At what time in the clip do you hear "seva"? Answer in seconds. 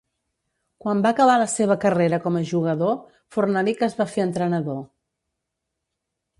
1.51-1.77